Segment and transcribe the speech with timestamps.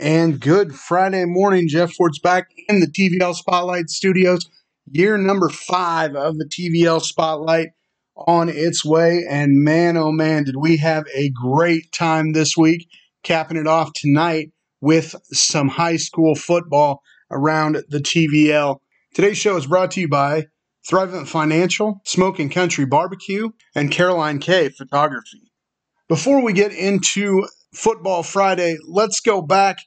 [0.00, 1.66] And good Friday morning.
[1.66, 4.48] Jeff Ford's back in the TVL Spotlight Studios.
[4.86, 7.70] Year number five of the TVL Spotlight
[8.14, 9.26] on its way.
[9.28, 12.86] And man, oh man, did we have a great time this week,
[13.24, 18.78] capping it off tonight with some high school football around the TVL.
[19.14, 20.44] Today's show is brought to you by
[20.88, 25.50] Thrivent Financial, Smoking Country Barbecue, and Caroline K Photography.
[26.08, 29.78] Before we get into Football Friday, let's go back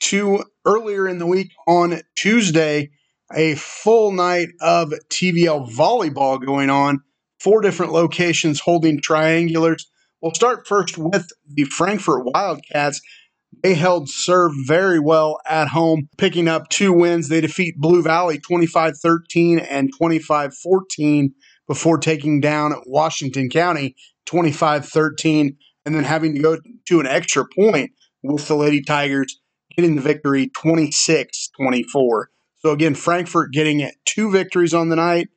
[0.00, 2.90] to earlier in the week on Tuesday,
[3.34, 7.00] a full night of TVL volleyball going on,
[7.40, 9.84] four different locations holding triangulars.
[10.20, 13.00] We'll start first with the Frankfort Wildcats.
[13.62, 17.28] They held serve very well at home, picking up two wins.
[17.28, 21.34] They defeat Blue Valley 25 13 and 25 14
[21.66, 23.94] before taking down Washington County
[24.26, 27.90] 25 13 and then having to go to an extra point
[28.22, 29.40] with the Lady Tigers
[29.78, 32.30] getting the victory 26 24.
[32.56, 35.28] So again, Frankfort getting two victories on the night.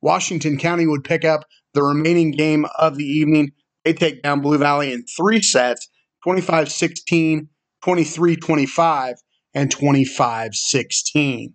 [0.00, 3.52] Washington County would pick up the remaining game of the evening.
[3.84, 5.86] They take down Blue Valley in three sets
[6.24, 7.48] 25 16,
[7.84, 9.16] 23 25,
[9.52, 11.54] and 25 16.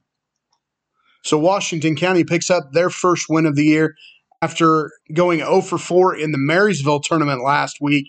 [1.23, 3.95] So Washington County picks up their first win of the year
[4.43, 8.05] after going 0 for 4 in the Marysville tournament last week.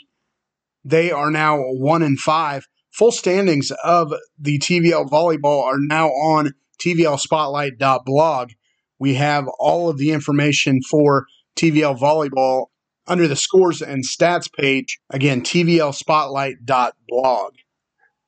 [0.85, 2.67] They are now 1 and 5
[2.97, 8.53] Full standings of the TVL volleyball are now on tvlspotlight.blog.
[8.99, 12.69] We have all of the information for TVL volleyball
[13.07, 14.99] under the scores and stats page.
[15.11, 17.53] Again, tvlspotlight.blog.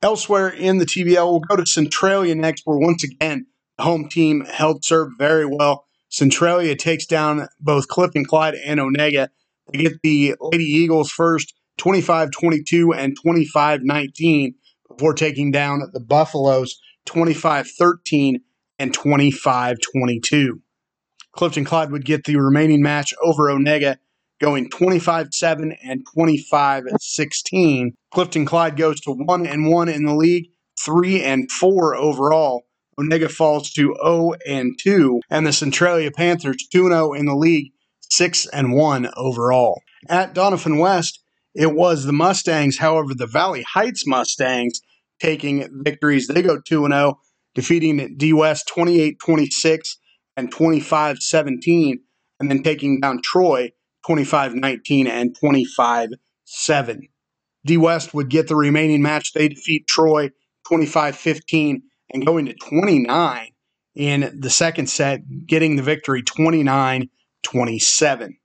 [0.03, 4.45] Elsewhere in the TVL, we'll go to Centralia next, where once again, the home team
[4.45, 5.87] held serve very well.
[6.09, 9.29] Centralia takes down both Clifton Clyde and Onaga.
[9.71, 14.53] They get the Lady Eagles first, 25 22 and 25 19
[14.89, 18.41] before taking down the Buffaloes 25 13
[18.77, 20.61] and 25 22.
[21.31, 23.97] Clifton Clyde would get the remaining match over Onaga,
[24.39, 27.93] going 25 7 and 25 16.
[28.11, 30.49] Clifton Clyde goes to 1 and 1 in the league,
[30.83, 32.63] 3 and 4 overall.
[32.99, 37.71] Onaga falls to 0 and 2, and the Centralia Panthers 2 0 in the league,
[38.01, 39.81] 6 and 1 overall.
[40.09, 41.23] At Doniphan West,
[41.55, 44.81] it was the Mustangs, however, the Valley Heights Mustangs
[45.19, 46.27] taking victories.
[46.27, 47.19] They go 2 0,
[47.55, 49.97] defeating D West 28 26
[50.37, 51.99] and 25 17,
[52.39, 53.71] and then taking down Troy
[54.05, 56.09] 25 19 and 25
[56.45, 57.07] 7.
[57.65, 59.33] D West would get the remaining match.
[59.33, 60.31] They defeat Troy
[60.67, 63.47] 25 15 and going to 29
[63.95, 67.09] in the second set, getting the victory 29
[67.43, 68.37] 27.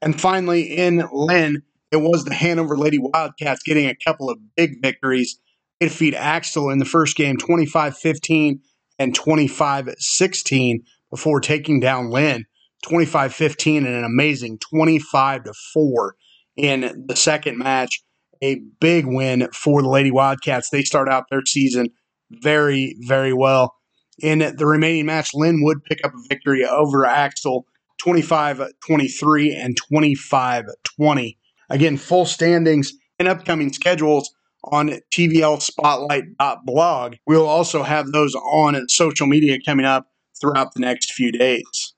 [0.00, 4.82] And finally, in Linn, it was the Hanover Lady Wildcats getting a couple of big
[4.82, 5.40] victories.
[5.80, 8.60] They defeat Axtell in the first game 25 15
[8.98, 12.44] and 25 16 before taking down Linn
[12.82, 16.16] 25 15 and an amazing 25 4
[16.56, 18.02] in the second match.
[18.42, 20.70] A big win for the Lady Wildcats.
[20.70, 21.88] They start out their season
[22.30, 23.74] very, very well.
[24.20, 27.66] In the remaining match, Linn would pick up a victory over Axtell
[27.98, 30.64] 25 23 and 25
[30.96, 31.37] 20.
[31.70, 34.30] Again, full standings and upcoming schedules
[34.64, 37.14] on tvlspotlight.blog.
[37.26, 40.06] We'll also have those on social media coming up
[40.40, 41.94] throughout the next few days.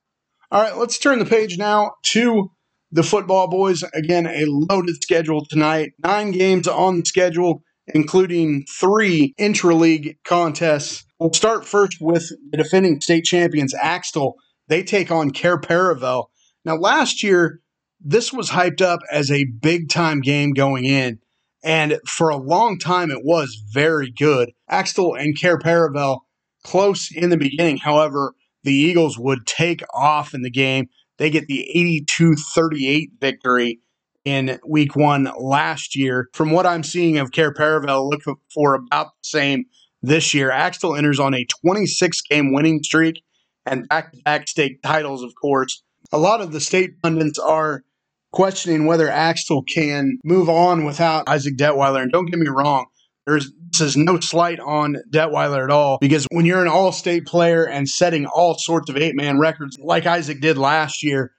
[0.51, 2.51] All right, let's turn the page now to
[2.91, 3.83] the football boys.
[3.95, 5.93] Again, a loaded schedule tonight.
[6.03, 11.05] Nine games on the schedule, including three intra-league contests.
[11.19, 14.35] We'll start first with the defending state champions, Axtell.
[14.69, 16.27] They take on Cair Paravel.
[16.65, 17.61] Now, last year,
[18.01, 21.19] this was hyped up as a big time game going in.
[21.63, 24.53] And for a long time, it was very good.
[24.69, 26.21] Axtell and Cair Paravel
[26.65, 27.77] close in the beginning.
[27.77, 28.35] However,
[28.65, 30.89] the Eagles would take off in the game.
[31.19, 33.81] They get the 82 38 victory
[34.25, 36.29] in week one last year.
[36.33, 38.23] From what I'm seeing of Cair Paravel, look
[38.55, 39.65] for about the same
[40.03, 40.51] this year.
[40.51, 43.23] Axtell enters on a 26 game winning streak
[43.67, 45.83] and back to back state titles, of course.
[46.13, 47.85] A lot of the state pundits are
[48.33, 52.03] questioning whether Axtell can move on without Isaac Detweiler.
[52.03, 52.87] And don't get me wrong,
[53.27, 57.27] there's this is no slight on Detweiler at all because when you're an all state
[57.27, 61.33] player and setting all sorts of eight man records like Isaac did last year,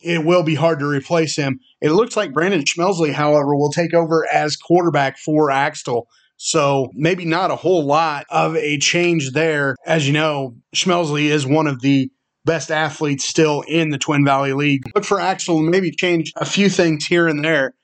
[0.00, 1.58] it will be hard to replace him.
[1.80, 6.06] It looks like Brandon Schmelsley, however, will take over as quarterback for Axtell.
[6.36, 9.74] So maybe not a whole lot of a change there.
[9.84, 12.10] As you know, Schmelsley is one of the
[12.48, 14.82] best athletes still in the Twin Valley League.
[14.94, 17.74] Look for Axtell maybe change a few things here and there,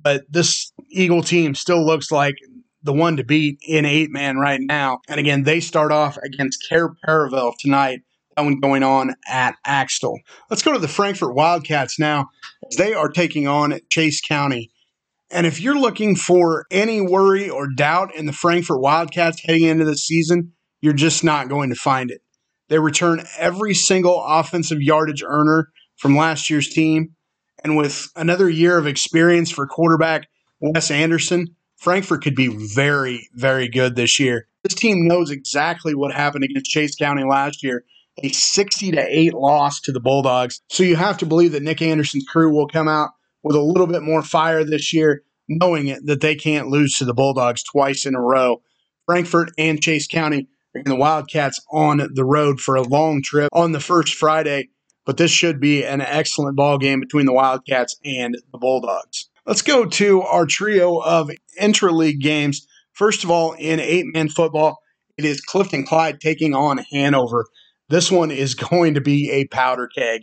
[0.00, 2.36] but this Eagle team still looks like
[2.84, 5.00] the one to beat in eight man right now.
[5.08, 8.02] And again, they start off against Cair Paravel tonight.
[8.36, 10.18] That one going on at Axtell.
[10.48, 12.28] Let's go to the Frankfort Wildcats now.
[12.78, 14.70] They are taking on Chase County.
[15.30, 19.84] And if you're looking for any worry or doubt in the Frankfort Wildcats heading into
[19.84, 22.21] the season, you're just not going to find it.
[22.72, 27.10] They return every single offensive yardage earner from last year's team.
[27.62, 30.26] And with another year of experience for quarterback
[30.58, 34.48] Wes Anderson, Frankfort could be very, very good this year.
[34.62, 37.84] This team knows exactly what happened against Chase County last year
[38.22, 40.62] a 60 to 8 loss to the Bulldogs.
[40.70, 43.10] So you have to believe that Nick Anderson's crew will come out
[43.42, 47.04] with a little bit more fire this year, knowing it, that they can't lose to
[47.04, 48.62] the Bulldogs twice in a row.
[49.04, 53.80] Frankfort and Chase County the Wildcats on the road for a long trip on the
[53.80, 54.68] first Friday.
[55.04, 59.28] But this should be an excellent ball game between the Wildcats and the Bulldogs.
[59.44, 62.66] Let's go to our trio of intra-league games.
[62.92, 64.78] First of all, in eight-man football,
[65.16, 67.46] it is Clifton Clyde taking on Hanover.
[67.88, 70.22] This one is going to be a powder keg.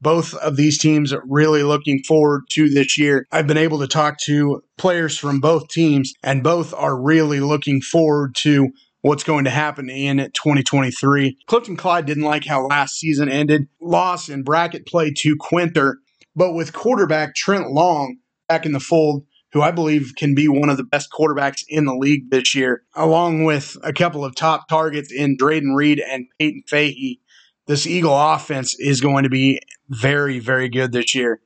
[0.00, 3.26] Both of these teams are really looking forward to this year.
[3.32, 7.80] I've been able to talk to players from both teams, and both are really looking
[7.80, 8.70] forward to
[9.02, 11.38] what's going to happen in 2023.
[11.46, 13.68] Clifton Clyde didn't like how last season ended.
[13.80, 15.98] Loss in bracket play to Quinter,
[16.34, 20.68] but with quarterback Trent Long back in the fold, who I believe can be one
[20.68, 24.68] of the best quarterbacks in the league this year, along with a couple of top
[24.68, 27.20] targets in Drayden Reed and Peyton Fahey.
[27.66, 31.40] This Eagle offense is going to be very, very good this year.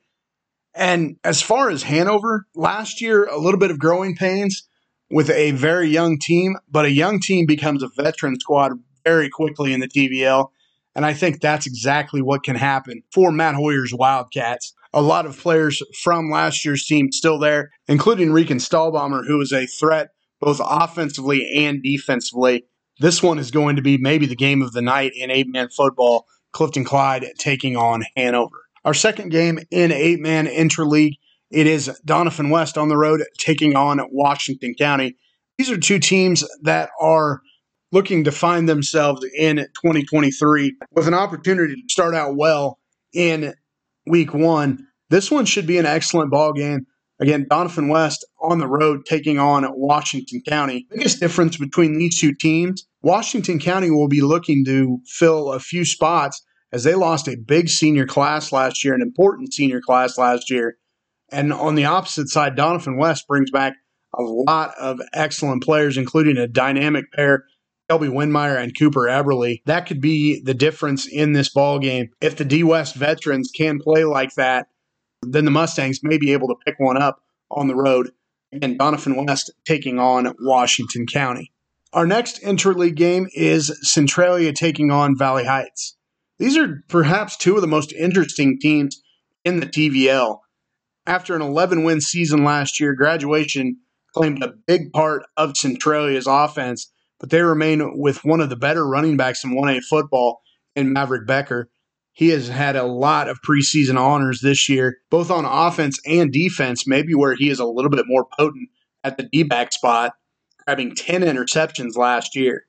[0.73, 4.67] And as far as Hanover, last year, a little bit of growing pains
[5.11, 8.71] with a very young team, but a young team becomes a veteran squad
[9.03, 10.49] very quickly in the TVL.
[10.95, 14.73] And I think that's exactly what can happen for Matt Hoyer's Wildcats.
[14.93, 19.53] A lot of players from last year's team still there, including Regan Stahlbomber, who is
[19.53, 20.09] a threat
[20.41, 22.65] both offensively and defensively.
[22.99, 25.69] This one is going to be maybe the game of the night in eight man
[25.69, 26.25] football.
[26.51, 28.65] Clifton Clyde taking on Hanover.
[28.83, 31.15] Our second game in eight man interleague
[31.51, 35.17] it is Doniphan West on the road taking on Washington County.
[35.57, 37.41] These are two teams that are
[37.91, 42.79] looking to find themselves in 2023 with an opportunity to start out well
[43.13, 43.53] in
[44.07, 44.87] week one.
[45.09, 46.85] This one should be an excellent ball game.
[47.19, 50.87] Again, Doniphan West on the road taking on Washington County.
[50.89, 55.85] Biggest difference between these two teams Washington County will be looking to fill a few
[55.85, 60.49] spots as they lost a big senior class last year, an important senior class last
[60.49, 60.77] year.
[61.31, 63.73] And on the opposite side, Doniphan West brings back
[64.13, 67.45] a lot of excellent players, including a dynamic pair,
[67.89, 69.61] Shelby Windmeyer and Cooper Eberly.
[69.65, 72.09] That could be the difference in this ball game.
[72.19, 74.67] If the D West veterans can play like that,
[75.21, 78.11] then the Mustangs may be able to pick one up on the road.
[78.51, 81.53] And Doniphan West taking on Washington County.
[81.93, 85.95] Our next interleague game is Centralia taking on Valley Heights.
[86.39, 89.01] These are perhaps two of the most interesting teams
[89.45, 90.39] in the TVL
[91.11, 93.75] after an 11 win season last year, graduation
[94.13, 98.87] claimed a big part of Centralia's offense, but they remain with one of the better
[98.87, 100.41] running backs in 1A football
[100.73, 101.69] in Maverick Becker.
[102.13, 106.87] He has had a lot of preseason honors this year, both on offense and defense,
[106.87, 108.69] maybe where he is a little bit more potent
[109.03, 110.13] at the D back spot,
[110.65, 112.63] grabbing 10 interceptions last year.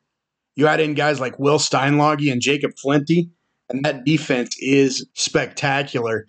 [0.56, 3.30] You add in guys like Will Steinloggy and Jacob Flinty,
[3.68, 6.26] and that defense is spectacular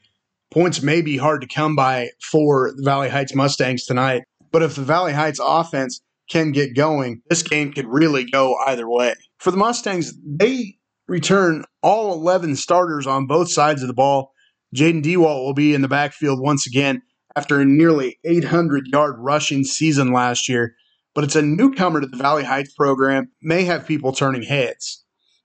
[0.54, 4.24] points may be hard to come by for the Valley Heights Mustangs tonight.
[4.52, 8.88] But if the Valley Heights offense can get going, this game could really go either
[8.88, 9.16] way.
[9.40, 10.76] For the Mustangs, they
[11.08, 14.32] return all 11 starters on both sides of the ball.
[14.76, 17.02] Jaden Dewalt will be in the backfield once again
[17.36, 20.76] after a nearly 800 yard rushing season last year.
[21.16, 25.03] But it's a newcomer to the Valley Heights program, may have people turning heads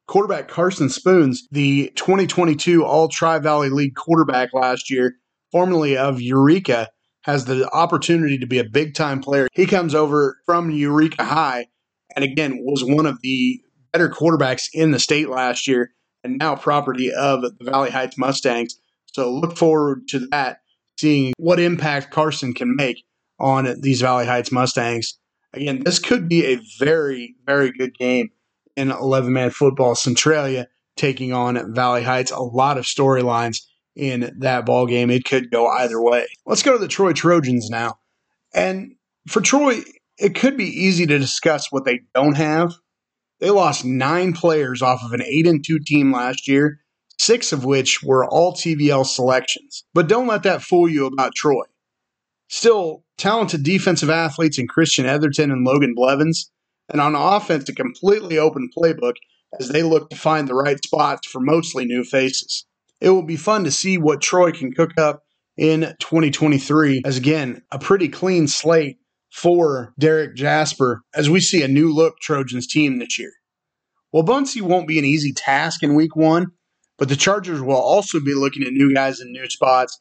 [0.09, 5.15] quarterback Carson Spoons, the 2022 All Tri Valley League quarterback last year,
[5.53, 6.88] formerly of Eureka,
[7.23, 9.49] has the opportunity to be a big time player.
[9.53, 11.67] He comes over from Eureka High
[12.17, 13.61] and again was one of the
[13.93, 15.93] better quarterbacks in the state last year
[16.25, 18.81] and now property of the Valley Heights Mustangs.
[19.12, 20.61] So look forward to that,
[20.99, 23.05] seeing what impact Carson can make
[23.38, 25.19] on these Valley Heights Mustangs.
[25.53, 28.31] Again, this could be a very, very good game
[28.78, 29.94] in 11 man football.
[29.94, 32.30] Centralia taking on Valley Heights.
[32.30, 33.62] A lot of storylines
[33.97, 35.11] in that ball game.
[35.11, 36.26] It could go either way.
[36.47, 37.99] Let's go to the Troy Trojans now.
[38.54, 38.94] And
[39.26, 39.80] for Troy,
[40.16, 42.75] it could be easy to discuss what they don't have.
[43.40, 46.80] They lost nine players off of an 8 and 2 team last year,
[47.18, 49.85] six of which were all TVL selections.
[49.94, 51.64] But don't let that fool you about Troy.
[52.49, 56.50] Still, talented defensive athletes in Christian Etherton and Logan Blevins,
[56.88, 59.14] and on offense, a completely open playbook
[59.59, 62.64] as they look to find the right spots for mostly new faces.
[63.00, 65.23] It will be fun to see what Troy can cook up
[65.57, 68.99] in 2023, as again, a pretty clean slate
[69.33, 73.33] for Derek Jasper as we see a new look Trojans team this year.
[74.12, 76.47] Well, Wabaunsee won't be an easy task in week one,
[76.97, 80.00] but the Chargers will also be looking at new guys in new spots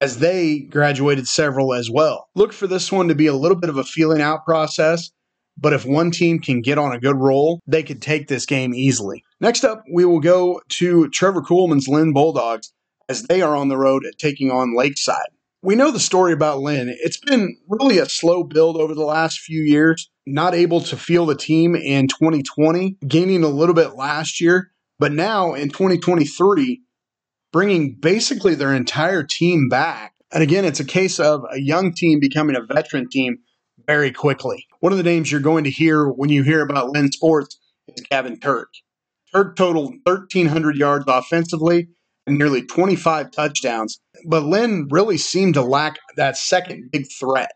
[0.00, 2.28] as they graduated several as well.
[2.34, 5.10] Look for this one to be a little bit of a feeling out process,
[5.58, 8.74] but if one team can get on a good roll, they could take this game
[8.74, 9.24] easily.
[9.40, 12.72] Next up, we will go to Trevor Coolman's Linn Bulldogs
[13.08, 15.28] as they are on the road at taking on Lakeside.
[15.62, 16.94] We know the story about Linn.
[17.00, 20.10] It's been really a slow build over the last few years.
[20.26, 25.12] Not able to feel the team in 2020, gaining a little bit last year, but
[25.12, 26.82] now in 2023,
[27.52, 30.14] bringing basically their entire team back.
[30.32, 33.38] And again, it's a case of a young team becoming a veteran team
[33.86, 34.66] very quickly.
[34.80, 38.04] One of the names you're going to hear when you hear about Linn Sports is
[38.10, 38.68] Gavin Turk.
[39.32, 41.88] Turk totaled 1,300 yards offensively
[42.26, 47.52] and nearly 25 touchdowns, but Linn really seemed to lack that second big threat.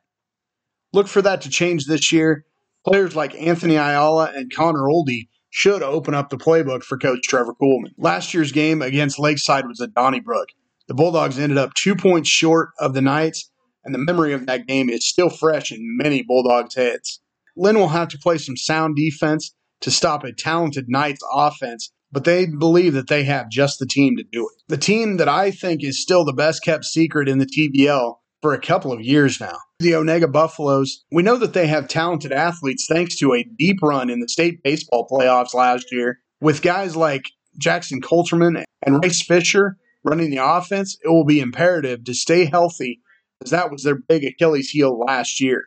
[0.92, 2.44] Look for that to change this year.
[2.84, 7.54] Players like Anthony Ayala and Connor Oldie should open up the playbook for Coach Trevor
[7.60, 7.92] Kuhlman.
[7.99, 10.49] Last year's game against Lakeside was at Donnybrook.
[10.88, 13.50] The Bulldogs ended up two points short of the Knights,
[13.84, 17.20] and the memory of that game is still fresh in many Bulldogs' heads.
[17.56, 22.25] Linn will have to play some sound defense to stop a talented Knights offense, but
[22.25, 24.62] they believe that they have just the team to do it.
[24.68, 28.54] The team that I think is still the best kept secret in the TVL for
[28.54, 29.58] a couple of years now.
[29.80, 34.10] The Onaga Buffaloes, we know that they have talented athletes thanks to a deep run
[34.10, 36.20] in the state baseball playoffs last year.
[36.40, 37.25] With guys like
[37.58, 43.00] Jackson Coulterman and Rice Fisher running the offense, it will be imperative to stay healthy
[43.42, 45.64] as that was their big Achilles heel last year.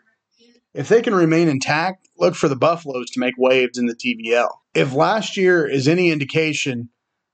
[0.74, 4.50] If they can remain intact, look for the Buffaloes to make waves in the TVL.
[4.74, 6.90] If last year is any indication,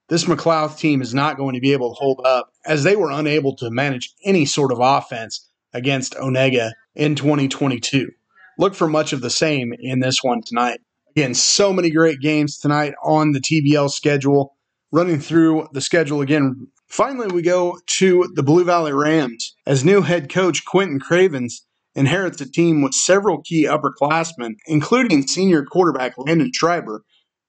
[0.09, 3.11] this McLouth team is not going to be able to hold up as they were
[3.11, 8.09] unable to manage any sort of offense against Onaga in 2022.
[8.57, 10.81] Look for much of the same in this one tonight.
[11.15, 14.55] Again, so many great games tonight on the TVL schedule.
[14.91, 16.67] Running through the schedule again.
[16.89, 22.41] Finally, we go to the Blue Valley Rams as new head coach Quentin Cravens inherits
[22.41, 27.03] a team with several key upperclassmen, including senior quarterback Landon Schreiber,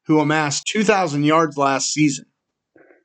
[0.07, 2.27] who amassed 2,000 yards last season.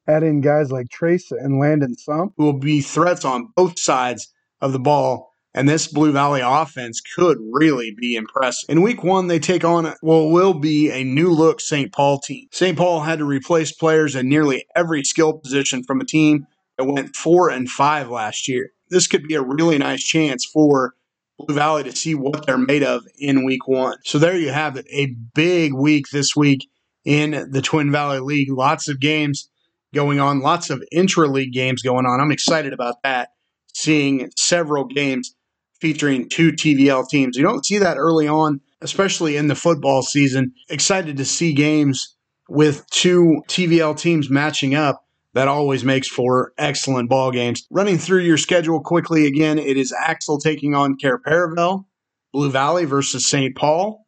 [0.07, 4.31] Add in guys like Trace and Landon Sump, who will be threats on both sides
[4.61, 5.31] of the ball.
[5.55, 8.69] And this Blue Valley offense could really be impressive.
[8.69, 11.93] In week one, they take on what will be a new look St.
[11.93, 12.49] Paul team.
[12.51, 12.77] St.
[12.77, 16.45] Paul had to replace players in nearly every skill position from a team
[16.77, 18.73] that went four and five last year.
[18.89, 20.93] This could be a really nice chance for
[21.39, 23.97] Blue Valley to see what they're made of in week one.
[24.03, 24.85] So there you have it.
[24.91, 26.69] A big week this week
[27.05, 28.51] in the Twin Valley League.
[28.51, 29.49] Lots of games
[29.93, 32.19] going on, lots of intra league games going on.
[32.19, 33.29] I'm excited about that,
[33.73, 35.33] seeing several games
[35.79, 37.37] featuring two TVL teams.
[37.37, 40.53] You don't see that early on, especially in the football season.
[40.69, 42.15] Excited to see games
[42.47, 45.03] with two TVL teams matching up.
[45.33, 47.67] That always makes for excellent ball games.
[47.69, 51.85] Running through your schedule quickly again, it is Axtell taking on Cair Paravel,
[52.31, 53.53] Blue Valley versus St.
[53.53, 54.05] Paul,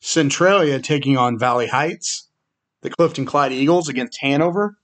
[0.00, 2.30] Centralia taking on Valley Heights,
[2.80, 4.78] the Clifton Clyde Eagles against Hanover,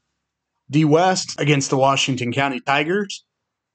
[0.71, 3.25] D West against the Washington County Tigers.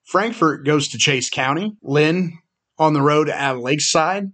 [0.05, 1.75] Frankfort goes to Chase County.
[1.81, 2.37] Linn
[2.77, 4.31] on the road at Lakeside.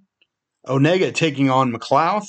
[0.67, 2.27] Onaga taking on McLouth.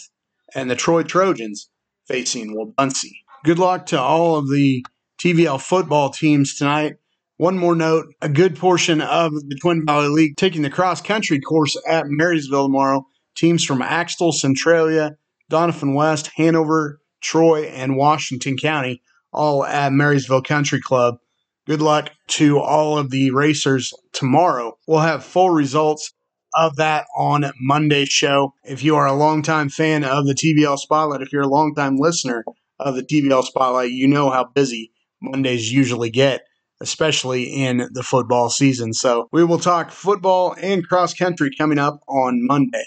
[0.54, 1.68] And the Troy Trojans
[2.06, 3.12] facing Wabaunsee.
[3.44, 4.84] Good luck to all of the
[5.20, 6.96] TVL football teams tonight.
[7.38, 11.40] One more note a good portion of the Twin Valley League taking the cross country
[11.40, 13.06] course at Marysville tomorrow.
[13.34, 15.16] Teams from Axtell, Centralia,
[15.50, 21.16] Doniphan West, Hanover, Troy, and Washington County all at Marysville Country Club.
[21.64, 24.76] Good luck to all of the racers tomorrow.
[24.88, 26.12] We'll have full results
[26.54, 28.54] of that on Monday's show.
[28.64, 32.44] If you are a longtime fan of the TVL Spotlight, if you're a longtime listener
[32.80, 34.90] of the TVL Spotlight, you know how busy
[35.20, 36.42] Mondays usually get,
[36.80, 38.92] especially in the football season.
[38.92, 42.86] So we will talk football and cross country coming up on Monday.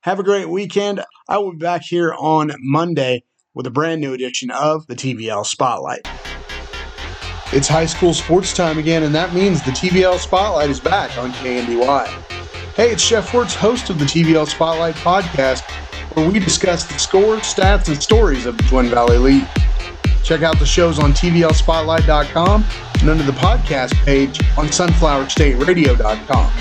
[0.00, 1.04] Have a great weekend.
[1.28, 5.44] I will be back here on Monday with a brand new edition of the TVL
[5.44, 6.08] Spotlight.
[7.56, 11.32] It's high school sports time again, and that means the TVL Spotlight is back on
[11.32, 12.06] KNDY.
[12.74, 15.62] Hey, it's Jeff Wertz, host of the TVL Spotlight podcast,
[16.14, 19.48] where we discuss the scores, stats, and stories of the Twin Valley League.
[20.22, 22.64] Check out the shows on TVLSpotlight.com
[23.00, 26.52] and under the podcast page on SunflowerStateRadio.com.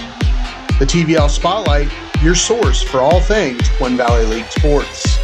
[0.80, 5.15] The TVL Spotlight, your source for all things Twin Valley League sports.